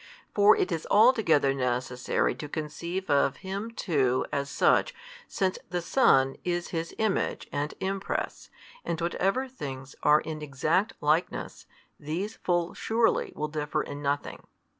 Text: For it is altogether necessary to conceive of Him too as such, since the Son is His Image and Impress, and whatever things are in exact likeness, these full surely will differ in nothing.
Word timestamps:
For 0.33 0.57
it 0.57 0.71
is 0.71 0.87
altogether 0.89 1.53
necessary 1.53 2.33
to 2.33 2.49
conceive 2.49 3.07
of 3.07 3.35
Him 3.45 3.69
too 3.69 4.25
as 4.31 4.49
such, 4.49 4.95
since 5.27 5.59
the 5.69 5.79
Son 5.79 6.37
is 6.43 6.69
His 6.69 6.95
Image 6.97 7.47
and 7.51 7.75
Impress, 7.79 8.49
and 8.83 8.99
whatever 8.99 9.47
things 9.47 9.93
are 10.01 10.21
in 10.21 10.41
exact 10.41 10.93
likeness, 11.01 11.67
these 11.99 12.35
full 12.37 12.73
surely 12.73 13.31
will 13.35 13.47
differ 13.47 13.83
in 13.83 14.01
nothing. 14.01 14.47